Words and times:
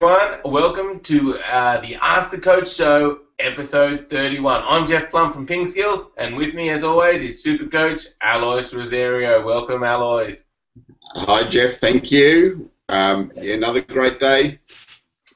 everyone. 0.00 0.40
Welcome 0.44 1.00
to 1.00 1.38
uh, 1.38 1.80
the 1.80 1.96
Ask 1.96 2.30
the 2.30 2.38
Coach 2.38 2.72
Show, 2.72 3.22
episode 3.40 4.08
31. 4.08 4.62
I'm 4.64 4.86
Jeff 4.86 5.10
Plumb 5.10 5.32
from 5.32 5.44
Ping 5.44 5.66
Skills, 5.66 6.04
and 6.16 6.36
with 6.36 6.54
me, 6.54 6.70
as 6.70 6.84
always, 6.84 7.20
is 7.20 7.42
Super 7.42 7.66
Coach 7.66 8.02
Alois 8.22 8.72
Rosario. 8.72 9.44
Welcome, 9.44 9.82
Alois. 9.82 10.44
Hi, 11.14 11.48
Jeff. 11.50 11.78
Thank 11.78 12.12
you. 12.12 12.70
Um, 12.88 13.32
another 13.36 13.80
great 13.80 14.20
day. 14.20 14.60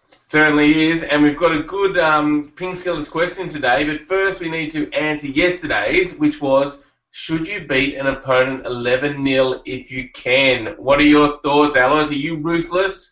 Certainly 0.04 0.90
is, 0.90 1.02
and 1.02 1.24
we've 1.24 1.36
got 1.36 1.56
a 1.56 1.64
good 1.64 1.98
um, 1.98 2.52
Ping 2.54 2.76
Skills 2.76 3.08
question 3.08 3.48
today. 3.48 3.82
But 3.82 4.06
first, 4.06 4.38
we 4.38 4.48
need 4.48 4.70
to 4.72 4.88
answer 4.92 5.26
yesterday's, 5.26 6.16
which 6.16 6.40
was 6.40 6.80
should 7.10 7.48
you 7.48 7.66
beat 7.66 7.96
an 7.96 8.06
opponent 8.06 8.64
11 8.64 9.26
0 9.26 9.62
if 9.66 9.90
you 9.90 10.08
can? 10.10 10.76
What 10.76 11.00
are 11.00 11.04
your 11.04 11.40
thoughts, 11.40 11.74
Alois? 11.74 12.10
Are 12.10 12.14
you 12.14 12.36
ruthless? 12.36 13.11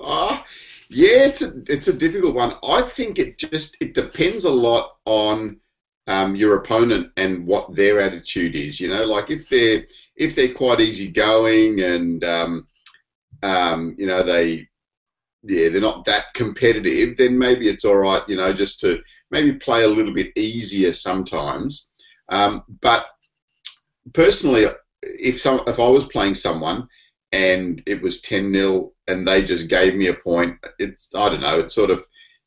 Ah, 0.00 0.44
yeah, 0.88 1.26
it's 1.26 1.42
a, 1.42 1.52
it's 1.66 1.88
a 1.88 1.92
difficult 1.92 2.34
one. 2.34 2.54
I 2.64 2.82
think 2.82 3.18
it 3.18 3.38
just 3.38 3.76
it 3.80 3.94
depends 3.94 4.44
a 4.44 4.50
lot 4.50 4.96
on 5.04 5.60
um, 6.06 6.34
your 6.36 6.56
opponent 6.56 7.12
and 7.16 7.46
what 7.46 7.74
their 7.74 8.00
attitude 8.00 8.54
is. 8.56 8.80
You 8.80 8.88
know, 8.88 9.04
like 9.04 9.30
if 9.30 9.48
they're 9.48 9.84
if 10.16 10.34
they're 10.34 10.54
quite 10.54 10.80
easygoing 10.80 11.80
and 11.80 12.24
um, 12.24 12.68
um, 13.42 13.94
you 13.98 14.06
know 14.06 14.22
they 14.22 14.68
yeah 15.42 15.68
they're 15.68 15.80
not 15.80 16.04
that 16.06 16.24
competitive, 16.34 17.16
then 17.16 17.38
maybe 17.38 17.68
it's 17.68 17.84
all 17.84 17.96
right. 17.96 18.22
You 18.28 18.36
know, 18.36 18.52
just 18.52 18.80
to 18.80 19.00
maybe 19.30 19.52
play 19.54 19.84
a 19.84 19.88
little 19.88 20.14
bit 20.14 20.36
easier 20.36 20.92
sometimes. 20.92 21.88
Um, 22.28 22.62
but 22.80 23.06
personally, 24.14 24.66
if 25.02 25.40
some 25.40 25.60
if 25.66 25.78
I 25.78 25.88
was 25.88 26.06
playing 26.06 26.34
someone 26.34 26.88
and 27.32 27.82
it 27.86 28.00
was 28.00 28.22
10 28.22 28.52
0 28.52 28.92
and 29.08 29.26
they 29.26 29.44
just 29.44 29.68
gave 29.68 29.94
me 29.94 30.06
a 30.08 30.14
point, 30.14 30.56
it's 30.78 31.10
I 31.14 31.28
don't 31.28 31.40
know, 31.40 31.58
it's 31.58 31.74
sort 31.74 31.90
of 31.90 32.04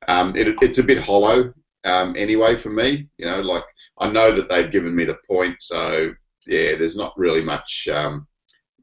um, 0.08 0.36
it, 0.36 0.56
it's 0.62 0.78
a 0.78 0.84
bit 0.84 1.00
hollow 1.00 1.54
um, 1.84 2.16
anyway 2.18 2.56
for 2.56 2.70
me. 2.70 3.10
You 3.18 3.26
know, 3.26 3.42
like 3.42 3.64
I 4.00 4.10
know 4.10 4.32
that 4.34 4.48
they've 4.48 4.72
given 4.72 4.96
me 4.96 5.04
the 5.06 5.18
point, 5.28 5.58
so 5.60 6.14
yeah, 6.48 6.76
there's 6.76 6.96
not 6.98 7.18
really 7.18 7.42
much 7.42 7.88
um, 7.92 8.28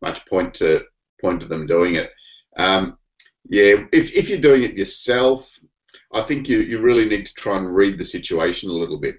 much 0.03 0.25
point 0.27 0.55
to 0.55 0.85
point 1.21 1.41
to 1.41 1.49
them 1.49 1.67
doing 1.67 1.95
it. 1.95 2.11
Um, 2.57 2.99
yeah, 3.49 3.85
if 3.93 4.15
if 4.15 4.29
you're 4.29 4.41
doing 4.41 4.65
it 4.65 4.75
yourself, 4.75 5.59
I 6.13 6.23
think 6.23 6.49
you 6.49 6.61
you 6.61 6.81
really 6.81 7.09
need 7.09 7.27
to 7.27 7.35
try 7.35 7.57
and 7.57 7.75
read 7.75 7.99
the 7.99 8.05
situation 8.05 8.71
a 8.71 8.75
little 8.75 8.99
bit. 8.99 9.17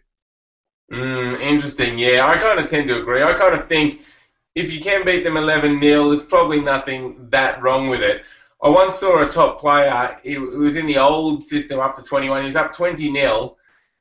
Mm, 0.91 1.39
interesting. 1.41 1.97
Yeah, 1.97 2.27
I 2.27 2.37
kind 2.37 2.59
of 2.59 2.65
tend 2.65 2.87
to 2.87 2.99
agree. 2.99 3.23
I 3.23 3.33
kind 3.33 3.53
of 3.53 3.67
think 3.67 4.01
if 4.55 4.73
you 4.73 4.81
can 4.81 5.05
beat 5.05 5.23
them 5.23 5.37
11 5.37 5.81
0, 5.81 6.07
there's 6.07 6.23
probably 6.23 6.61
nothing 6.61 7.27
that 7.29 7.61
wrong 7.61 7.89
with 7.89 8.01
it. 8.01 8.23
I 8.61 8.69
once 8.69 8.95
saw 8.99 9.23
a 9.23 9.29
top 9.29 9.59
player, 9.59 10.17
it 10.23 10.37
was 10.39 10.75
in 10.75 10.85
the 10.85 10.97
old 10.97 11.43
system 11.43 11.79
up 11.79 11.95
to 11.95 12.03
21, 12.03 12.41
he 12.41 12.45
was 12.45 12.55
up 12.55 12.73
20 12.73 13.13
0. 13.13 13.55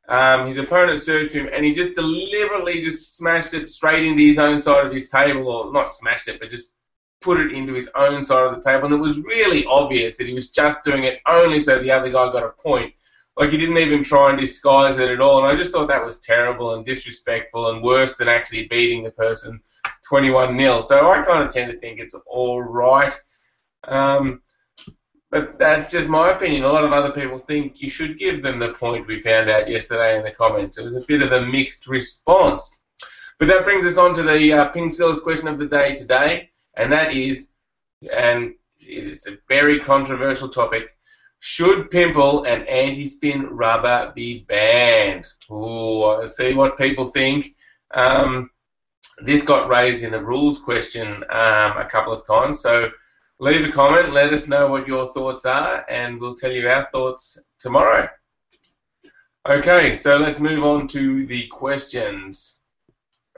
Um, 0.08 0.46
his 0.46 0.56
opponent 0.56 1.00
served 1.00 1.30
to 1.30 1.40
him, 1.40 1.50
and 1.52 1.64
he 1.64 1.72
just 1.72 1.94
deliberately 1.94 2.80
just 2.80 3.16
smashed 3.16 3.54
it 3.54 3.68
straight 3.68 4.04
into 4.04 4.22
his 4.22 4.38
own 4.38 4.60
side 4.60 4.86
of 4.86 4.92
his 4.92 5.10
table, 5.10 5.48
or 5.48 5.72
not 5.72 5.90
smashed 5.90 6.28
it, 6.28 6.40
but 6.40 6.50
just 6.50 6.72
put 7.20 7.40
it 7.40 7.52
into 7.52 7.74
his 7.74 7.90
own 7.94 8.24
side 8.24 8.46
of 8.46 8.54
the 8.54 8.62
table. 8.62 8.86
And 8.86 8.94
it 8.94 8.98
was 8.98 9.18
really 9.18 9.64
obvious 9.66 10.16
that 10.16 10.26
he 10.26 10.34
was 10.34 10.50
just 10.50 10.84
doing 10.84 11.04
it 11.04 11.20
only 11.26 11.60
so 11.60 11.78
the 11.78 11.90
other 11.90 12.10
guy 12.10 12.32
got 12.32 12.44
a 12.44 12.50
point. 12.50 12.94
Like 13.36 13.50
he 13.50 13.58
didn't 13.58 13.78
even 13.78 14.02
try 14.02 14.30
and 14.30 14.40
disguise 14.40 14.98
it 14.98 15.10
at 15.10 15.20
all. 15.20 15.38
And 15.38 15.46
I 15.46 15.56
just 15.56 15.72
thought 15.72 15.88
that 15.88 16.04
was 16.04 16.18
terrible 16.18 16.74
and 16.74 16.84
disrespectful 16.84 17.70
and 17.70 17.82
worse 17.82 18.16
than 18.16 18.28
actually 18.28 18.66
beating 18.66 19.04
the 19.04 19.10
person 19.10 19.60
21 20.08 20.58
0. 20.58 20.80
So 20.80 21.08
I 21.08 21.22
kind 21.22 21.44
of 21.44 21.50
tend 21.50 21.70
to 21.70 21.78
think 21.78 22.00
it's 22.00 22.16
all 22.26 22.62
right. 22.62 23.16
Um, 23.84 24.42
but 25.30 25.58
that's 25.58 25.90
just 25.90 26.08
my 26.08 26.30
opinion. 26.32 26.64
A 26.64 26.72
lot 26.72 26.84
of 26.84 26.92
other 26.92 27.12
people 27.12 27.38
think 27.38 27.82
you 27.82 27.90
should 27.90 28.18
give 28.18 28.42
them 28.42 28.58
the 28.58 28.72
point 28.72 29.06
we 29.06 29.18
found 29.18 29.50
out 29.50 29.68
yesterday 29.68 30.16
in 30.16 30.24
the 30.24 30.30
comments. 30.30 30.78
It 30.78 30.84
was 30.84 30.96
a 30.96 31.04
bit 31.06 31.22
of 31.22 31.32
a 31.32 31.46
mixed 31.46 31.86
response. 31.86 32.80
But 33.38 33.48
that 33.48 33.64
brings 33.64 33.84
us 33.84 33.98
on 33.98 34.14
to 34.14 34.22
the 34.22 34.52
uh, 34.52 34.68
question 34.70 35.48
of 35.48 35.58
the 35.58 35.66
day 35.66 35.94
today, 35.94 36.50
and 36.74 36.90
that 36.90 37.14
is, 37.14 37.48
and 38.12 38.54
it's 38.80 39.26
a 39.28 39.38
very 39.48 39.78
controversial 39.78 40.48
topic, 40.48 40.96
should 41.40 41.90
pimple 41.90 42.44
and 42.44 42.66
anti-spin 42.66 43.46
rubber 43.46 44.12
be 44.14 44.44
banned? 44.48 45.28
Oh, 45.48 46.20
I 46.20 46.24
see 46.24 46.54
what 46.54 46.78
people 46.78 47.06
think. 47.06 47.54
Um, 47.92 48.50
this 49.18 49.42
got 49.42 49.68
raised 49.68 50.02
in 50.02 50.10
the 50.10 50.22
rules 50.22 50.58
question 50.58 51.08
um, 51.30 51.76
a 51.78 51.86
couple 51.88 52.12
of 52.12 52.26
times, 52.26 52.60
so 52.60 52.90
leave 53.38 53.66
a 53.66 53.72
comment, 53.72 54.12
let 54.12 54.32
us 54.32 54.48
know 54.48 54.68
what 54.68 54.88
your 54.88 55.12
thoughts 55.12 55.44
are, 55.44 55.84
and 55.88 56.20
we'll 56.20 56.34
tell 56.34 56.52
you 56.52 56.68
our 56.68 56.88
thoughts 56.92 57.38
tomorrow. 57.58 58.08
Okay, 59.48 59.94
so 59.94 60.16
let's 60.16 60.40
move 60.40 60.64
on 60.64 60.88
to 60.88 61.26
the 61.26 61.46
questions. 61.46 62.60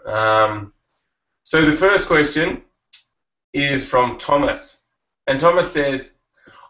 Um, 0.07 0.73
so 1.45 1.65
the 1.65 1.77
first 1.77 2.07
question 2.07 2.63
is 3.53 3.89
from 3.89 4.19
Thomas, 4.19 4.83
and 5.27 5.39
Thomas 5.39 5.73
says, 5.73 6.15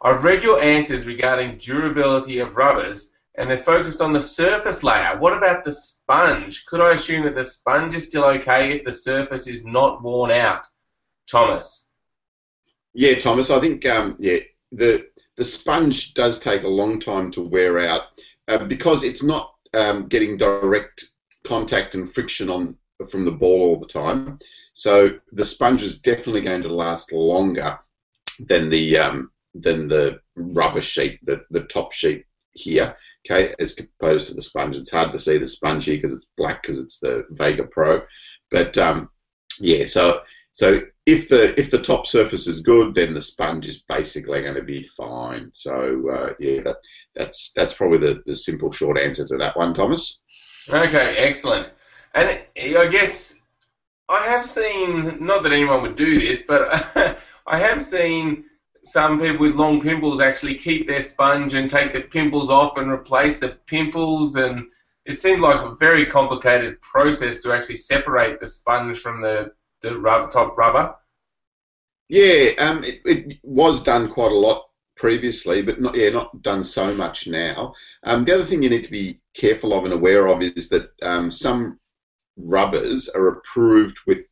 I've 0.02 0.24
read 0.24 0.42
your 0.42 0.60
answers 0.60 1.06
regarding 1.06 1.58
durability 1.58 2.38
of 2.38 2.56
rubbers 2.56 3.12
and 3.36 3.50
they're 3.50 3.58
focused 3.58 4.00
on 4.00 4.12
the 4.12 4.20
surface 4.20 4.82
layer. 4.82 5.16
What 5.18 5.36
about 5.36 5.64
the 5.64 5.72
sponge? 5.72 6.66
Could 6.66 6.80
I 6.80 6.94
assume 6.94 7.24
that 7.24 7.34
the 7.34 7.44
sponge 7.44 7.94
is 7.94 8.08
still 8.08 8.24
okay 8.24 8.72
if 8.72 8.84
the 8.84 8.92
surface 8.92 9.46
is 9.46 9.64
not 9.64 10.02
worn 10.02 10.30
out? 10.30 10.66
Thomas. 11.30 11.86
Yeah, 12.94 13.18
Thomas, 13.18 13.50
I 13.50 13.60
think 13.60 13.86
um, 13.86 14.16
yeah, 14.18 14.38
the 14.72 15.06
the 15.36 15.44
sponge 15.44 16.14
does 16.14 16.40
take 16.40 16.64
a 16.64 16.68
long 16.68 17.00
time 17.00 17.30
to 17.32 17.40
wear 17.40 17.78
out 17.78 18.02
uh, 18.48 18.64
because 18.66 19.04
it's 19.04 19.22
not 19.22 19.54
um, 19.74 20.06
getting 20.08 20.36
direct 20.36 21.04
contact 21.44 21.94
and 21.94 22.12
friction 22.12 22.50
on 22.50 22.76
from 23.08 23.24
the 23.24 23.30
ball 23.30 23.62
all 23.62 23.80
the 23.80 23.86
time. 23.86 24.38
So 24.74 25.18
the 25.32 25.44
sponge 25.44 25.82
is 25.82 26.00
definitely 26.00 26.42
going 26.42 26.62
to 26.62 26.74
last 26.74 27.12
longer 27.12 27.78
than 28.48 28.70
the 28.70 28.98
um, 28.98 29.30
than 29.54 29.88
the 29.88 30.20
rubber 30.36 30.80
sheet, 30.80 31.18
the, 31.24 31.44
the 31.50 31.64
top 31.64 31.92
sheet 31.92 32.24
here, 32.52 32.96
okay, 33.26 33.54
as 33.58 33.76
opposed 33.78 34.28
to 34.28 34.34
the 34.34 34.42
sponge. 34.42 34.76
It's 34.76 34.90
hard 34.90 35.12
to 35.12 35.18
see 35.18 35.38
the 35.38 35.46
sponge 35.46 35.84
here 35.86 35.96
because 35.96 36.12
it's 36.12 36.26
black 36.36 36.62
because 36.62 36.78
it's 36.78 36.98
the 36.98 37.26
Vega 37.30 37.64
Pro. 37.64 38.02
But 38.50 38.76
um, 38.78 39.10
yeah, 39.58 39.86
so 39.86 40.20
so 40.52 40.82
if 41.12 41.28
the 41.28 41.58
if 41.58 41.70
the 41.70 41.82
top 41.82 42.06
surface 42.06 42.46
is 42.46 42.60
good, 42.60 42.94
then 42.94 43.14
the 43.14 43.20
sponge 43.20 43.66
is 43.66 43.82
basically 43.88 44.42
going 44.42 44.54
to 44.54 44.62
be 44.62 44.86
fine. 44.96 45.50
So 45.54 46.08
uh, 46.10 46.32
yeah, 46.38 46.62
that, 46.62 46.76
that's 47.14 47.52
that's 47.54 47.74
probably 47.74 47.98
the, 47.98 48.22
the 48.26 48.36
simple 48.36 48.70
short 48.70 48.98
answer 48.98 49.26
to 49.26 49.36
that 49.38 49.56
one, 49.56 49.74
Thomas. 49.74 50.22
Okay, 50.68 51.16
excellent. 51.18 51.74
And 52.14 52.42
I 52.56 52.86
guess 52.86 53.40
I 54.08 54.20
have 54.26 54.44
seen 54.44 55.24
not 55.24 55.42
that 55.44 55.52
anyone 55.52 55.82
would 55.82 55.96
do 55.96 56.20
this, 56.20 56.42
but 56.42 57.18
I 57.46 57.58
have 57.58 57.82
seen 57.82 58.44
some 58.82 59.18
people 59.18 59.46
with 59.46 59.56
long 59.56 59.80
pimples 59.80 60.20
actually 60.20 60.54
keep 60.54 60.86
their 60.86 61.00
sponge 61.00 61.54
and 61.54 61.70
take 61.70 61.92
the 61.92 62.00
pimples 62.00 62.50
off 62.50 62.78
and 62.78 62.90
replace 62.90 63.38
the 63.38 63.58
pimples 63.66 64.36
and 64.36 64.66
it 65.04 65.18
seemed 65.18 65.40
like 65.40 65.60
a 65.60 65.74
very 65.76 66.06
complicated 66.06 66.80
process 66.80 67.42
to 67.42 67.52
actually 67.52 67.76
separate 67.76 68.40
the 68.40 68.46
sponge 68.46 68.98
from 68.98 69.20
the, 69.20 69.52
the 69.82 69.98
rub, 69.98 70.30
top 70.30 70.56
rubber. 70.56 70.94
Yeah, 72.10 72.54
um, 72.58 72.82
it, 72.82 73.00
it, 73.04 73.38
was 73.44 73.84
done 73.84 74.10
quite 74.10 74.32
a 74.32 74.34
lot 74.34 74.66
previously, 74.96 75.62
but 75.62 75.80
not 75.80 75.94
yeah, 75.94 76.10
not 76.10 76.42
done 76.42 76.64
so 76.64 76.92
much 76.92 77.28
now. 77.28 77.72
Um, 78.02 78.24
the 78.24 78.34
other 78.34 78.44
thing 78.44 78.64
you 78.64 78.68
need 78.68 78.82
to 78.82 78.90
be 78.90 79.20
careful 79.34 79.72
of 79.72 79.84
and 79.84 79.94
aware 79.94 80.26
of 80.26 80.42
is 80.42 80.68
that 80.70 80.90
um, 81.02 81.30
some 81.30 81.78
rubbers 82.36 83.08
are 83.10 83.28
approved 83.28 83.96
with 84.08 84.26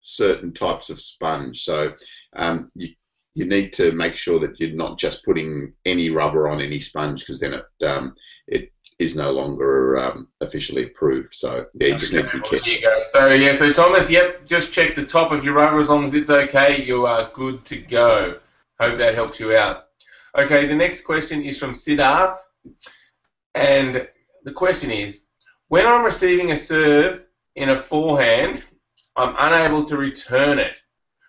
certain 0.00 0.52
types 0.52 0.90
of 0.90 1.00
sponge. 1.00 1.64
So 1.64 1.94
um, 2.36 2.70
you 2.76 2.90
you 3.34 3.46
need 3.46 3.72
to 3.72 3.90
make 3.90 4.14
sure 4.14 4.38
that 4.38 4.60
you're 4.60 4.76
not 4.76 4.96
just 4.96 5.24
putting 5.24 5.72
any 5.84 6.10
rubber 6.10 6.46
on 6.46 6.60
any 6.60 6.78
sponge 6.78 7.22
because 7.22 7.40
then 7.40 7.54
it 7.54 7.66
um, 7.84 8.14
it 8.46 8.70
is 8.98 9.16
no 9.16 9.30
longer 9.32 9.98
um, 9.98 10.28
officially 10.40 10.84
approved. 10.84 11.34
So 11.34 11.66
yeah, 11.74 11.88
you 11.88 11.98
just 11.98 12.12
need 12.12 12.22
to 12.22 12.24
be 12.24 12.40
careful. 12.40 12.60
There 12.64 12.68
you 12.68 12.80
go. 12.80 13.02
So 13.04 13.28
yeah, 13.28 13.52
so 13.52 13.72
Thomas, 13.72 14.10
yep, 14.10 14.46
just 14.46 14.72
check 14.72 14.94
the 14.94 15.04
top 15.04 15.32
of 15.32 15.44
your 15.44 15.54
rubber 15.54 15.80
as 15.80 15.88
long 15.88 16.04
as 16.04 16.14
it's 16.14 16.30
okay. 16.30 16.82
You 16.84 17.06
are 17.06 17.30
good 17.32 17.64
to 17.66 17.76
go. 17.76 18.38
Hope 18.78 18.98
that 18.98 19.14
helps 19.14 19.40
you 19.40 19.56
out. 19.56 19.86
Okay, 20.36 20.66
the 20.66 20.74
next 20.74 21.02
question 21.02 21.42
is 21.42 21.58
from 21.58 21.72
Siddharth, 21.72 22.38
and 23.54 24.08
the 24.44 24.52
question 24.52 24.90
is: 24.90 25.24
When 25.68 25.86
I'm 25.86 26.04
receiving 26.04 26.52
a 26.52 26.56
serve 26.56 27.24
in 27.54 27.70
a 27.70 27.78
forehand, 27.78 28.64
I'm 29.16 29.34
unable 29.38 29.84
to 29.86 29.96
return 29.96 30.58
it. 30.58 30.82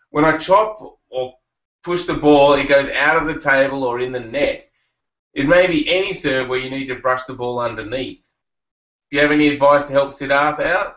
When 0.10 0.26
I 0.26 0.38
chop 0.38 1.00
or 1.10 1.36
push 1.84 2.04
the 2.04 2.16
ball, 2.16 2.54
it 2.54 2.68
goes 2.68 2.90
out 2.90 3.18
of 3.18 3.28
the 3.28 3.40
table 3.40 3.84
or 3.84 4.00
in 4.00 4.12
the 4.12 4.20
net. 4.20 4.66
It 5.36 5.48
may 5.48 5.68
be 5.68 5.88
any 5.90 6.14
serve 6.14 6.48
where 6.48 6.60
you 6.60 6.70
need 6.70 6.88
to 6.88 6.96
brush 6.96 7.26
the 7.26 7.34
ball 7.34 7.60
underneath. 7.60 8.26
Do 9.12 9.18
you 9.18 9.22
have 9.22 9.32
any 9.32 9.50
advice 9.50 9.84
to 9.84 9.94
help 9.94 10.12
Siddharth 10.12 10.62
out? 10.62 10.96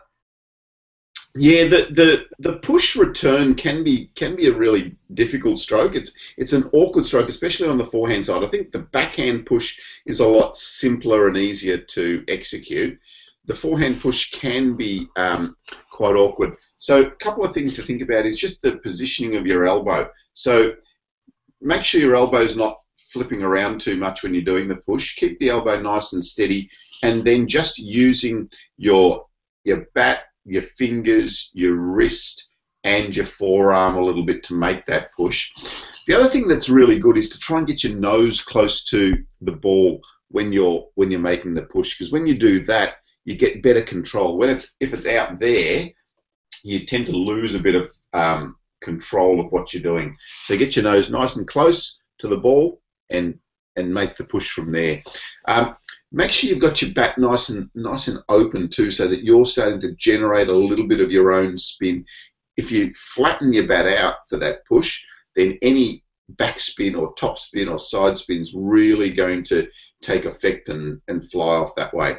Yeah, 1.35 1.65
the, 1.65 1.87
the 1.91 2.25
the 2.39 2.57
push 2.57 2.95
return 2.95 3.53
can 3.53 3.83
be 3.83 4.09
can 4.15 4.35
be 4.35 4.47
a 4.47 4.57
really 4.57 4.95
difficult 5.13 5.59
stroke. 5.59 5.95
It's 5.95 6.11
it's 6.37 6.53
an 6.53 6.67
awkward 6.73 7.05
stroke, 7.05 7.29
especially 7.29 7.67
on 7.67 7.77
the 7.77 7.85
forehand 7.85 8.25
side. 8.25 8.43
I 8.43 8.47
think 8.47 8.71
the 8.71 8.79
backhand 8.79 9.45
push 9.45 9.79
is 10.07 10.21
a 10.21 10.27
lot 10.27 10.57
simpler 10.57 11.27
and 11.27 11.37
easier 11.37 11.77
to 11.77 12.23
execute. 12.29 12.97
The 13.45 13.55
forehand 13.55 14.01
push 14.01 14.31
can 14.31 14.75
be 14.75 15.07
um, 15.17 15.55
quite 15.91 16.15
awkward. 16.15 16.55
So 16.77 17.03
a 17.03 17.11
couple 17.11 17.45
of 17.45 17.53
things 17.53 17.75
to 17.75 17.83
think 17.83 18.01
about 18.01 18.25
is 18.25 18.39
just 18.39 18.61
the 18.61 18.77
positioning 18.77 19.35
of 19.35 19.45
your 19.45 19.67
elbow. 19.67 20.09
So 20.33 20.73
make 21.61 21.83
sure 21.83 22.01
your 22.01 22.15
elbow 22.15 22.41
is 22.41 22.55
not 22.55 22.79
flipping 23.11 23.43
around 23.43 23.81
too 23.81 23.97
much 23.97 24.23
when 24.23 24.33
you're 24.33 24.43
doing 24.43 24.67
the 24.67 24.77
push. 24.77 25.15
Keep 25.15 25.39
the 25.39 25.49
elbow 25.49 25.79
nice 25.81 26.13
and 26.13 26.23
steady, 26.23 26.69
and 27.03 27.23
then 27.23 27.47
just 27.47 27.77
using 27.77 28.49
your 28.77 29.25
your 29.63 29.85
bat 29.93 30.23
your 30.45 30.61
fingers, 30.63 31.51
your 31.53 31.75
wrist, 31.75 32.49
and 32.83 33.15
your 33.15 33.25
forearm 33.25 33.97
a 33.97 34.03
little 34.03 34.25
bit 34.25 34.41
to 34.43 34.53
make 34.53 34.85
that 34.85 35.09
push. 35.15 35.51
The 36.07 36.15
other 36.15 36.29
thing 36.29 36.47
that's 36.47 36.69
really 36.69 36.97
good 36.97 37.17
is 37.17 37.29
to 37.29 37.39
try 37.39 37.59
and 37.59 37.67
get 37.67 37.83
your 37.83 37.95
nose 37.95 38.41
close 38.41 38.83
to 38.85 39.15
the 39.41 39.51
ball 39.51 40.01
when 40.29 40.53
you're 40.53 40.87
when 40.95 41.11
you're 41.11 41.19
making 41.19 41.55
the 41.55 41.63
push 41.63 41.97
because 41.97 42.11
when 42.11 42.25
you 42.25 42.37
do 42.37 42.63
that 42.65 42.95
you 43.25 43.35
get 43.35 43.61
better 43.61 43.81
control. 43.81 44.37
When 44.37 44.49
it's 44.49 44.73
if 44.79 44.93
it's 44.93 45.05
out 45.05 45.39
there, 45.39 45.89
you 46.63 46.85
tend 46.85 47.05
to 47.07 47.11
lose 47.11 47.53
a 47.53 47.59
bit 47.59 47.75
of 47.75 47.93
um, 48.13 48.55
control 48.81 49.39
of 49.39 49.51
what 49.51 49.73
you're 49.73 49.83
doing. 49.83 50.15
So 50.43 50.57
get 50.57 50.75
your 50.75 50.83
nose 50.83 51.11
nice 51.11 51.35
and 51.35 51.47
close 51.47 51.99
to 52.19 52.27
the 52.27 52.37
ball 52.37 52.81
and 53.09 53.37
and 53.75 53.93
make 53.93 54.17
the 54.17 54.23
push 54.23 54.51
from 54.51 54.69
there. 54.69 55.01
Um, 55.47 55.75
make 56.11 56.31
sure 56.31 56.49
you've 56.49 56.61
got 56.61 56.81
your 56.81 56.93
back 56.93 57.17
nice 57.17 57.49
and 57.49 57.69
nice 57.75 58.07
and 58.07 58.19
open 58.29 58.67
too, 58.67 58.91
so 58.91 59.07
that 59.07 59.23
you're 59.23 59.45
starting 59.45 59.79
to 59.81 59.95
generate 59.95 60.49
a 60.49 60.53
little 60.53 60.87
bit 60.87 60.99
of 60.99 61.11
your 61.11 61.31
own 61.31 61.57
spin. 61.57 62.05
If 62.57 62.71
you 62.71 62.91
flatten 62.93 63.53
your 63.53 63.67
bat 63.67 63.87
out 63.87 64.15
for 64.27 64.37
that 64.37 64.65
push, 64.65 65.01
then 65.35 65.57
any 65.61 66.03
backspin 66.35 66.99
or 66.99 67.13
top 67.13 67.39
spin 67.39 67.67
or 67.69 67.79
side 67.79 68.17
spin 68.17 68.41
is 68.41 68.53
really 68.53 69.11
going 69.11 69.43
to 69.45 69.67
take 70.01 70.25
effect 70.25 70.69
and, 70.69 71.01
and 71.07 71.29
fly 71.31 71.55
off 71.55 71.75
that 71.75 71.93
way. 71.93 72.17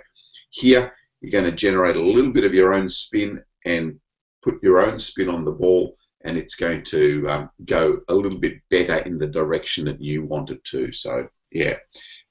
Here, 0.51 0.93
you're 1.21 1.31
going 1.31 1.45
to 1.45 1.57
generate 1.57 1.97
a 1.97 2.03
little 2.03 2.33
bit 2.33 2.45
of 2.45 2.55
your 2.55 2.73
own 2.73 2.89
spin 2.89 3.43
and 3.67 4.01
put 4.43 4.63
your 4.63 4.81
own 4.81 4.99
spin 4.99 5.29
on 5.29 5.45
the 5.45 5.53
ball, 5.53 5.97
and 6.25 6.37
it's 6.37 6.55
going 6.55 6.85
to 6.85 7.27
um, 7.29 7.51
go 7.65 8.01
a 8.09 8.15
little 8.15 8.39
bit 8.39 8.61
better 8.71 8.99
in 8.99 9.19
the 9.19 9.27
direction 9.27 9.85
that 9.87 10.01
you 10.01 10.25
want 10.25 10.51
it 10.51 10.63
to. 10.65 10.93
So, 10.93 11.29
yeah. 11.51 11.77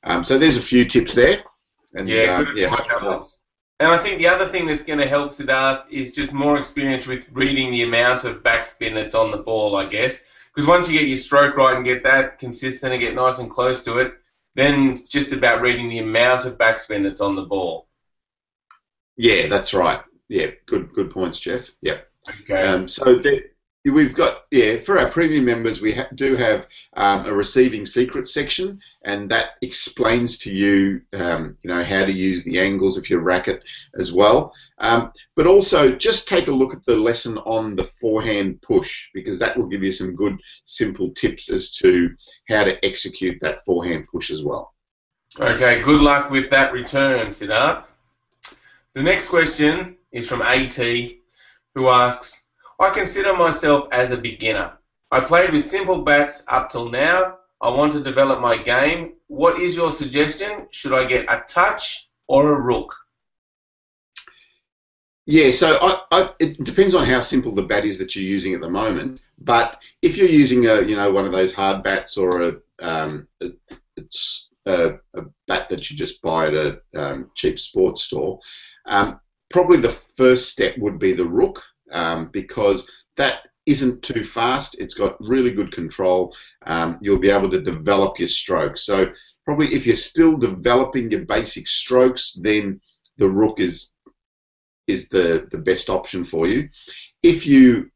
Um, 0.04 0.24
so 0.24 0.38
there's 0.38 0.58
a 0.58 0.62
few 0.62 0.86
tips 0.86 1.14
there. 1.14 1.44
And, 1.96 2.08
yeah, 2.08 2.36
um, 2.36 2.54
yeah 2.56 2.76
and 3.80 3.90
I 3.90 3.98
think 3.98 4.18
the 4.18 4.28
other 4.28 4.50
thing 4.50 4.68
that's 4.68 4.84
going 4.84 5.00
to 5.00 5.08
help 5.08 5.32
Siddharth 5.32 5.90
is 5.90 6.12
just 6.12 6.34
more 6.34 6.58
experience 6.58 7.08
with 7.08 7.28
reading 7.32 7.72
the 7.72 7.84
amount 7.84 8.26
of 8.26 8.44
backspin 8.44 8.94
that's 8.94 9.16
on 9.16 9.32
the 9.32 9.38
ball, 9.38 9.78
I 9.78 9.86
guess. 9.86 10.26
Because 10.54 10.68
once 10.68 10.90
you 10.90 11.00
get 11.00 11.08
your 11.08 11.18
stroke 11.18 11.56
right 11.56 11.76
and 11.76 11.86
get 11.86 12.04
that 12.04 12.40
consistent 12.40 12.92
and 12.92 13.02
get 13.02 13.16
nice 13.16 13.40
and 13.40 13.50
close 13.50 13.82
to 13.84 14.00
it, 14.00 14.14
then 14.56 14.90
it's 14.90 15.08
just 15.08 15.32
about 15.32 15.62
reading 15.62 15.88
the 15.88 16.00
amount 16.00 16.46
of 16.46 16.58
backspin 16.58 17.04
that's 17.04 17.22
on 17.22 17.36
the 17.36 17.44
ball. 17.44 17.88
Yeah, 19.16 19.48
that's 19.48 19.74
right. 19.74 20.02
Yeah, 20.28 20.48
good 20.66 20.92
good 20.94 21.12
points, 21.12 21.40
Jeff. 21.40 21.70
Yeah. 21.82 22.00
Okay. 22.42 22.62
Um, 22.62 22.90
so 22.90 23.16
there, 23.16 23.44
We've 23.86 24.14
got 24.14 24.44
yeah 24.52 24.80
for 24.80 25.00
our 25.00 25.10
premium 25.10 25.46
members 25.46 25.82
we 25.82 25.94
ha- 25.94 26.10
do 26.14 26.36
have 26.36 26.68
um, 26.94 27.26
a 27.26 27.34
receiving 27.34 27.86
secret 27.86 28.28
section 28.28 28.80
and 29.06 29.32
that 29.32 29.52
explains 29.62 30.38
to 30.40 30.54
you 30.54 31.02
um, 31.14 31.58
you 31.64 31.70
know 31.70 31.84
how 31.84 32.06
to 32.06 32.12
use 32.12 32.44
the 32.44 32.60
angles 32.60 32.98
of 32.98 33.10
your 33.10 33.22
racket 33.22 33.64
as 33.98 34.12
well 34.12 34.54
um, 34.80 35.12
but 35.36 35.48
also 35.48 35.94
just 35.94 36.28
take 36.28 36.48
a 36.48 36.52
look 36.52 36.74
at 36.74 36.84
the 36.86 36.96
lesson 36.96 37.38
on 37.40 37.76
the 37.76 37.84
forehand 37.84 38.62
push 38.62 39.08
because 39.14 39.40
that 39.40 39.58
will 39.58 39.68
give 39.68 39.84
you 39.84 39.92
some 39.92 40.16
good 40.16 40.38
simple 40.66 41.12
tips 41.14 41.50
as 41.50 41.72
to 41.72 42.10
how 42.48 42.64
to 42.64 42.84
execute 42.86 43.38
that 43.42 43.64
forehand 43.66 44.06
push 44.12 44.32
as 44.32 44.44
well. 44.44 44.74
Okay, 45.40 45.82
good 45.82 46.02
luck 46.02 46.32
with 46.32 46.50
that 46.50 46.74
return, 46.74 47.28
Siddharth. 47.28 47.86
The 48.94 49.04
next 49.04 49.28
question 49.28 49.98
is 50.12 50.28
from 50.28 50.42
AT 50.42 50.78
who 51.76 51.88
asks 51.88 52.49
I 52.80 52.90
consider 52.92 53.36
myself 53.36 53.90
as 53.92 54.12
a 54.12 54.18
beginner. 54.18 54.78
I 55.12 55.20
played 55.20 55.52
with 55.52 55.66
simple 55.66 56.04
bats 56.04 56.46
up 56.48 56.70
till 56.70 56.90
now. 56.90 57.40
I 57.62 57.70
want 57.70 57.92
to 57.94 58.00
develop 58.00 58.40
my 58.40 58.56
game. 58.56 59.16
What 59.28 59.60
is 59.60 59.76
your 59.76 59.92
suggestion? 59.92 60.68
Should 60.72 60.94
I 60.94 61.04
get 61.04 61.26
a 61.28 61.44
touch 61.46 62.10
or 62.28 62.54
a 62.54 62.62
rook? 62.62 62.96
Yeah, 65.26 65.52
so 65.52 65.78
I, 65.82 66.02
I, 66.10 66.32
it 66.40 66.64
depends 66.64 66.96
on 66.96 67.06
how 67.06 67.20
simple 67.20 67.54
the 67.54 67.64
bat 67.64 67.84
is 67.84 67.98
that 67.98 68.16
you're 68.16 68.24
using 68.24 68.54
at 68.54 68.62
the 68.62 68.70
moment. 68.70 69.24
But 69.40 69.82
if 70.02 70.18
you're 70.18 70.28
using 70.28 70.66
a, 70.66 70.82
you 70.82 70.96
know, 70.96 71.12
one 71.12 71.26
of 71.26 71.34
those 71.34 71.54
hard 71.54 71.84
bats 71.84 72.18
or 72.18 72.42
a, 72.44 72.56
um, 72.80 73.28
a, 73.42 73.50
a, 74.66 74.94
a 75.16 75.22
bat 75.48 75.70
that 75.70 75.92
you 75.92 75.98
just 75.98 76.22
buy 76.22 76.48
at 76.48 76.54
a 76.54 76.82
um, 76.96 77.30
cheap 77.36 77.60
sports 77.60 78.04
store, 78.04 78.40
um, 78.86 79.20
probably 79.50 79.78
the 79.78 79.96
first 80.16 80.50
step 80.50 80.78
would 80.78 80.98
be 80.98 81.12
the 81.12 81.28
rook 81.28 81.62
um, 81.92 82.30
because 82.32 82.90
that 83.18 83.40
isn't 83.66 84.02
too 84.02 84.24
fast. 84.24 84.80
It's 84.80 84.96
got 84.96 85.16
really 85.20 85.52
good 85.52 85.72
control. 85.72 86.36
Um, 86.66 86.98
you'll 87.02 87.20
be 87.20 87.30
able 87.30 87.52
to 87.52 87.62
develop 87.62 88.18
your 88.18 88.28
strokes. 88.28 88.86
So 88.86 89.12
probably 89.46 89.74
if 89.74 89.86
you're 89.86 89.96
still 89.96 90.38
developing 90.38 91.12
your 91.12 91.26
basic 91.26 91.68
strokes, 91.68 92.34
then 92.34 92.82
the 93.18 93.30
rook 93.30 93.60
is 93.60 93.94
is 94.88 95.08
the, 95.10 95.48
the 95.52 95.58
best 95.58 95.90
option 95.90 96.26
for 96.26 96.48
you. 96.48 96.68
If 97.22 97.46
you 97.46 97.92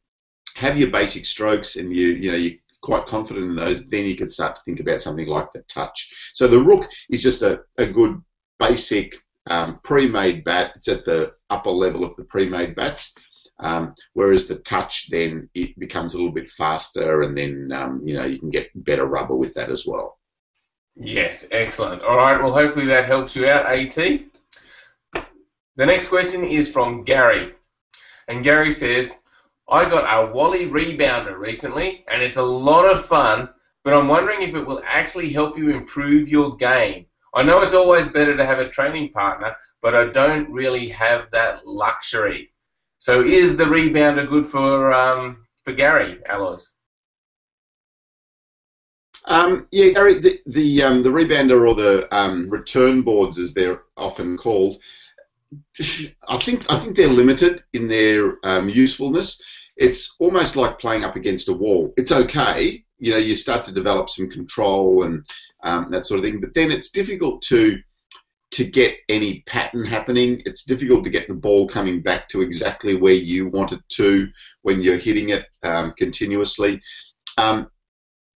have 0.55 0.77
your 0.77 0.91
basic 0.91 1.25
strokes 1.25 1.75
and 1.75 1.91
you 1.91 2.09
you 2.09 2.31
know 2.31 2.37
you're 2.37 2.59
quite 2.81 3.07
confident 3.07 3.45
in 3.45 3.55
those, 3.55 3.87
then 3.87 4.05
you 4.05 4.15
can 4.15 4.29
start 4.29 4.55
to 4.55 4.61
think 4.63 4.79
about 4.79 5.01
something 5.01 5.27
like 5.27 5.51
the 5.53 5.63
touch. 5.63 6.09
So 6.33 6.47
the 6.47 6.59
rook 6.59 6.87
is 7.09 7.23
just 7.23 7.41
a, 7.41 7.61
a 7.77 7.87
good 7.87 8.21
basic 8.59 9.15
um, 9.49 9.79
pre-made 9.83 10.43
bat. 10.43 10.73
It's 10.75 10.87
at 10.87 11.05
the 11.05 11.33
upper 11.49 11.71
level 11.71 12.03
of 12.03 12.15
the 12.15 12.25
pre-made 12.25 12.75
bats. 12.75 13.15
Um, 13.63 13.95
whereas 14.11 14.45
the 14.45 14.57
touch 14.57 15.09
then 15.09 15.49
it 15.53 15.79
becomes 15.79 16.13
a 16.13 16.17
little 16.17 16.33
bit 16.33 16.51
faster, 16.51 17.21
and 17.21 17.35
then 17.35 17.71
um, 17.71 18.01
you 18.05 18.13
know 18.13 18.25
you 18.25 18.37
can 18.37 18.49
get 18.49 18.69
better 18.75 19.05
rubber 19.05 19.35
with 19.35 19.53
that 19.53 19.69
as 19.69 19.85
well. 19.85 20.19
Yes, 20.95 21.47
excellent. 21.49 22.03
All 22.03 22.17
right, 22.17 22.41
well 22.41 22.51
hopefully 22.51 22.85
that 22.87 23.05
helps 23.05 23.35
you 23.35 23.47
out, 23.47 23.65
At. 23.65 23.95
The 25.75 25.85
next 25.85 26.07
question 26.07 26.43
is 26.43 26.69
from 26.69 27.03
Gary, 27.03 27.53
and 28.27 28.43
Gary 28.43 28.71
says, 28.71 29.23
"I 29.69 29.89
got 29.89 30.05
a 30.05 30.31
Wally 30.31 30.67
rebounder 30.67 31.37
recently, 31.37 32.03
and 32.11 32.21
it's 32.21 32.37
a 32.37 32.43
lot 32.43 32.85
of 32.85 33.05
fun." 33.05 33.49
But 33.83 33.93
I'm 33.93 34.07
wondering 34.07 34.41
if 34.41 34.55
it 34.55 34.65
will 34.65 34.81
actually 34.85 35.29
help 35.31 35.57
you 35.57 35.69
improve 35.69 36.29
your 36.29 36.55
game. 36.55 37.05
I 37.33 37.43
know 37.43 37.61
it's 37.61 37.73
always 37.73 38.07
better 38.07 38.37
to 38.37 38.45
have 38.45 38.59
a 38.59 38.69
training 38.69 39.09
partner, 39.09 39.55
but 39.81 39.95
I 39.95 40.05
don't 40.05 40.51
really 40.51 40.87
have 40.89 41.31
that 41.31 41.65
luxury. 41.67 42.52
So 43.03 43.21
is 43.21 43.57
the 43.57 43.65
rebounder 43.65 44.29
good 44.29 44.47
for 44.47 44.93
um, 44.93 45.45
for 45.65 45.73
Gary 45.73 46.19
Alois? 46.29 46.71
Um, 49.25 49.67
yeah, 49.71 49.89
Gary, 49.89 50.19
the 50.19 50.39
the, 50.45 50.83
um, 50.83 51.03
the 51.03 51.09
rebounder 51.09 51.67
or 51.67 51.75
the 51.75 52.07
um, 52.15 52.49
return 52.49 53.01
boards, 53.01 53.37
as 53.39 53.53
they're 53.53 53.81
often 53.97 54.37
called, 54.37 54.77
I 56.29 56.37
think 56.37 56.71
I 56.71 56.79
think 56.79 56.95
they're 56.95 57.09
limited 57.09 57.61
in 57.73 57.89
their 57.89 58.37
um, 58.45 58.69
usefulness. 58.69 59.41
It's 59.75 60.15
almost 60.19 60.55
like 60.55 60.79
playing 60.79 61.03
up 61.03 61.17
against 61.17 61.49
a 61.49 61.53
wall. 61.53 61.93
It's 61.97 62.13
okay, 62.13 62.85
you 62.99 63.11
know, 63.11 63.17
you 63.17 63.35
start 63.35 63.65
to 63.65 63.73
develop 63.73 64.11
some 64.11 64.29
control 64.29 65.03
and 65.03 65.25
um, 65.63 65.91
that 65.91 66.07
sort 66.07 66.19
of 66.19 66.23
thing, 66.23 66.39
but 66.39 66.53
then 66.53 66.71
it's 66.71 66.89
difficult 66.91 67.41
to 67.49 67.77
to 68.53 68.65
get 68.65 68.95
any 69.09 69.43
pattern 69.47 69.85
happening. 69.85 70.41
It's 70.45 70.63
difficult 70.63 71.03
to 71.03 71.09
get 71.09 71.27
the 71.27 71.33
ball 71.33 71.67
coming 71.67 72.01
back 72.01 72.29
to 72.29 72.41
exactly 72.41 72.95
where 72.95 73.13
you 73.13 73.47
want 73.47 73.71
it 73.71 73.81
to 73.93 74.27
when 74.61 74.81
you're 74.81 74.97
hitting 74.97 75.29
it 75.29 75.45
um, 75.63 75.93
continuously. 75.97 76.81
Um, 77.37 77.69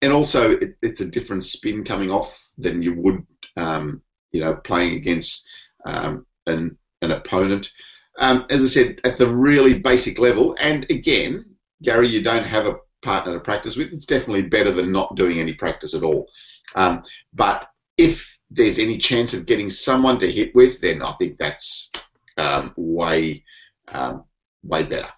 and 0.02 0.12
also, 0.12 0.52
it, 0.52 0.76
it's 0.82 1.00
a 1.00 1.06
different 1.06 1.44
spin 1.44 1.84
coming 1.84 2.10
off 2.10 2.50
than 2.58 2.82
you 2.82 2.94
would, 2.94 3.26
um, 3.56 4.02
you 4.32 4.40
know, 4.40 4.54
playing 4.56 4.96
against 4.96 5.46
um, 5.84 6.26
an, 6.46 6.76
an 7.02 7.12
opponent. 7.12 7.72
Um, 8.18 8.46
as 8.50 8.62
I 8.62 8.66
said, 8.66 9.00
at 9.04 9.18
the 9.18 9.28
really 9.28 9.78
basic 9.78 10.18
level, 10.18 10.56
and 10.58 10.84
again, 10.90 11.44
Gary, 11.82 12.08
you 12.08 12.22
don't 12.22 12.46
have 12.46 12.66
a 12.66 12.78
partner 13.04 13.34
to 13.34 13.40
practice 13.40 13.76
with. 13.76 13.92
It's 13.92 14.06
definitely 14.06 14.42
better 14.42 14.72
than 14.72 14.90
not 14.90 15.14
doing 15.14 15.38
any 15.38 15.54
practice 15.54 15.94
at 15.94 16.02
all. 16.02 16.28
Um, 16.74 17.02
but 17.32 17.68
if 17.98 18.38
there's 18.50 18.78
any 18.78 18.96
chance 18.96 19.34
of 19.34 19.44
getting 19.44 19.68
someone 19.68 20.18
to 20.20 20.30
hit 20.30 20.54
with, 20.54 20.80
then 20.80 21.02
I 21.02 21.12
think 21.18 21.36
that's 21.36 21.90
um, 22.38 22.72
way 22.76 23.44
um, 23.88 24.24
way 24.62 24.84
better. 24.84 25.08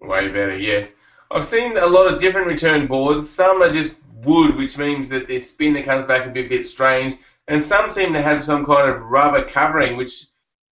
Way 0.00 0.28
better, 0.28 0.56
yes. 0.56 0.94
I've 1.30 1.46
seen 1.46 1.76
a 1.76 1.86
lot 1.86 2.12
of 2.12 2.20
different 2.20 2.48
return 2.48 2.86
boards. 2.86 3.28
Some 3.28 3.62
are 3.62 3.70
just 3.70 4.00
wood, 4.24 4.56
which 4.56 4.76
means 4.76 5.08
that 5.10 5.28
their 5.28 5.40
spin 5.40 5.74
that 5.74 5.84
comes 5.84 6.04
back 6.04 6.26
a 6.26 6.30
bit, 6.30 6.48
bit 6.48 6.66
strange, 6.66 7.14
and 7.48 7.62
some 7.62 7.88
seem 7.88 8.12
to 8.12 8.22
have 8.22 8.42
some 8.42 8.64
kind 8.64 8.90
of 8.90 9.10
rubber 9.10 9.44
covering, 9.44 9.96
which 9.96 10.26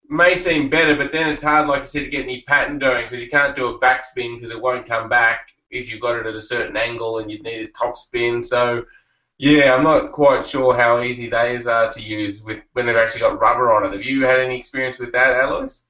may 0.09 0.35
seem 0.35 0.71
better, 0.71 0.97
but 0.97 1.13
then 1.13 1.29
it's 1.29 1.43
hard, 1.43 1.67
like 1.67 1.83
I 1.83 1.87
said, 1.87 2.05
to 2.05 2.11
get 2.11 2.25
any 2.25 2.43
pattern 2.43 2.79
going 2.79 3.05
because 3.05 3.23
you 3.23 3.29
can't 3.29 3.57
do 3.57 3.69
a 3.69 3.79
backspin 3.79 4.35
because 4.35 4.51
it 4.51 4.61
won't 4.61 4.87
come 4.87 5.09
back 5.09 5.53
if 5.71 5.91
you've 5.91 6.01
got 6.01 6.17
it 6.19 6.27
at 6.27 6.35
a 6.35 6.41
certain 6.41 6.77
angle 6.77 7.19
and 7.19 7.31
you'd 7.31 7.43
need 7.43 7.63
a 7.63 7.69
top 7.69 7.97
spin. 7.97 8.43
So, 8.43 8.85
yeah, 9.39 9.75
I'm 9.75 9.85
not 9.85 10.13
quite 10.13 10.47
sure 10.47 10.75
how 10.75 11.03
easy 11.03 11.29
those 11.29 11.67
are 11.67 11.91
to 11.91 12.01
use 12.01 12.43
with 12.43 12.61
when 12.73 12.87
they've 12.87 12.97
actually 12.97 13.21
got 13.21 13.41
rubber 13.41 13.73
on 13.73 13.85
it. 13.85 13.93
Have 13.93 14.03
you 14.05 14.25
had 14.25 14.41
any 14.41 14.57
experience 14.57 14.99
with 14.99 15.13
that, 15.13 15.45
Alois? 15.45 15.83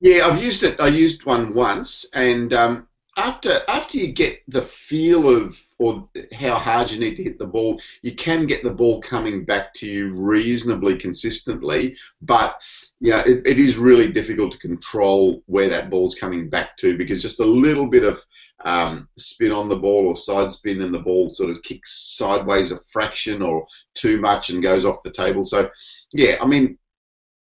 Yeah, 0.00 0.26
I've 0.26 0.42
used 0.42 0.62
it. 0.62 0.80
I 0.80 0.88
used 0.88 1.24
one 1.24 1.54
once, 1.54 2.06
and 2.12 2.52
um, 2.52 2.88
after 3.16 3.60
after 3.68 3.98
you 3.98 4.12
get 4.12 4.40
the 4.48 4.62
feel 4.62 5.28
of 5.28 5.58
or 5.78 6.08
how 6.32 6.54
hard 6.54 6.90
you 6.90 6.98
need 6.98 7.16
to 7.16 7.22
hit 7.22 7.38
the 7.38 7.46
ball, 7.46 7.80
you 8.02 8.14
can 8.14 8.46
get 8.46 8.62
the 8.62 8.70
ball 8.70 9.00
coming 9.00 9.44
back 9.44 9.72
to 9.74 9.86
you 9.86 10.14
reasonably 10.14 10.96
consistently. 10.96 11.96
But 12.22 12.56
yeah, 13.00 13.22
it, 13.26 13.46
it 13.46 13.58
is 13.58 13.76
really 13.76 14.10
difficult 14.10 14.52
to 14.52 14.58
control 14.58 15.42
where 15.46 15.68
that 15.68 15.90
ball's 15.90 16.14
coming 16.14 16.48
back 16.48 16.76
to 16.78 16.96
because 16.96 17.22
just 17.22 17.40
a 17.40 17.44
little 17.44 17.88
bit 17.88 18.04
of 18.04 18.20
um, 18.64 19.08
spin 19.16 19.52
on 19.52 19.68
the 19.68 19.76
ball 19.76 20.06
or 20.06 20.16
side 20.16 20.52
spin 20.52 20.82
and 20.82 20.94
the 20.94 20.98
ball 20.98 21.32
sort 21.32 21.50
of 21.50 21.62
kicks 21.62 22.16
sideways 22.16 22.72
a 22.72 22.78
fraction 22.90 23.42
or 23.42 23.66
too 23.94 24.20
much 24.20 24.50
and 24.50 24.62
goes 24.62 24.84
off 24.84 25.02
the 25.02 25.10
table. 25.10 25.44
So 25.44 25.68
yeah, 26.12 26.36
I 26.40 26.46
mean, 26.46 26.78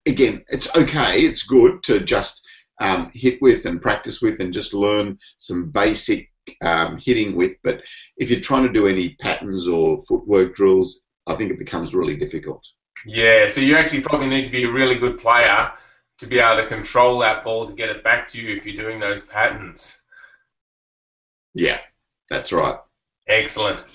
again, 0.06 0.44
it's 0.50 0.76
okay. 0.76 1.22
It's 1.22 1.44
good 1.44 1.82
to 1.84 2.00
just 2.02 2.45
um, 2.80 3.12
hit 3.14 3.42
with 3.42 3.66
and 3.66 3.82
practice 3.82 4.22
with 4.22 4.40
and 4.40 4.54
just 4.54 4.74
learn 4.74 5.18
some 5.38 5.72
basic 5.72 6.30
um, 6.62 6.98
hitting 6.98 7.36
with. 7.36 7.54
But 7.64 7.82
if 8.18 8.30
you're 8.30 8.42
trying 8.42 8.64
to 8.64 8.74
do 8.74 8.88
any 8.88 9.16
patterns 9.16 9.68
or 9.68 10.02
footwork 10.04 10.56
drills, 10.56 11.02
I 11.28 11.36
think 11.36 11.52
it 11.52 11.60
becomes 11.60 11.94
really 11.94 12.16
difficult. 12.16 12.64
Yeah, 13.06 13.48
so 13.48 13.62
you 13.62 13.76
actually 13.76 14.02
probably 14.02 14.28
need 14.28 14.46
to 14.46 14.52
be 14.52 14.64
a 14.64 14.72
really 14.72 14.96
good 14.96 15.20
player 15.20 15.72
to 16.18 16.28
be 16.28 16.40
able 16.40 16.62
to 16.62 16.68
control 16.68 17.20
that 17.20 17.44
ball 17.44 17.66
to 17.68 17.74
get 17.74 17.90
it 17.90 18.04
back 18.04 18.28
to 18.30 18.40
you 18.40 18.56
if 18.56 18.66
you're 18.66 18.82
doing 18.82 19.00
those 19.00 19.24
patterns. 19.24 20.02
Yeah, 21.54 21.80
that's 22.30 22.52
right. 22.52 22.78
Excellent. 23.28 23.86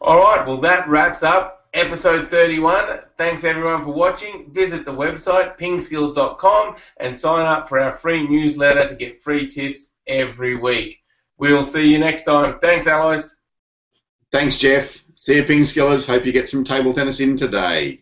All 0.00 0.18
right, 0.18 0.46
well, 0.46 0.58
that 0.58 0.88
wraps 0.88 1.22
up 1.22 1.55
episode 1.76 2.30
31. 2.30 3.00
Thanks 3.18 3.44
everyone 3.44 3.84
for 3.84 3.90
watching. 3.92 4.50
Visit 4.50 4.86
the 4.86 4.92
website 4.92 5.58
pingskills.com 5.58 6.76
and 6.96 7.14
sign 7.14 7.46
up 7.46 7.68
for 7.68 7.78
our 7.78 7.94
free 7.94 8.26
newsletter 8.26 8.88
to 8.88 8.94
get 8.94 9.22
free 9.22 9.46
tips 9.46 9.92
every 10.06 10.56
week. 10.56 11.02
We'll 11.36 11.64
see 11.64 11.92
you 11.92 11.98
next 11.98 12.24
time. 12.24 12.58
Thanks, 12.60 12.86
Alois. 12.86 13.36
Thanks, 14.32 14.58
Jeff. 14.58 15.04
See 15.16 15.36
you, 15.36 15.44
Ping 15.44 15.60
Skillers. 15.60 16.06
Hope 16.06 16.24
you 16.24 16.32
get 16.32 16.48
some 16.48 16.64
table 16.64 16.94
tennis 16.94 17.20
in 17.20 17.36
today. 17.36 18.00